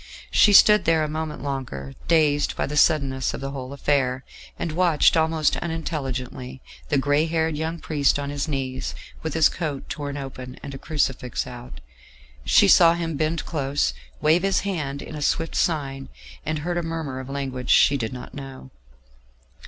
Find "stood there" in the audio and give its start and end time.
0.51-1.03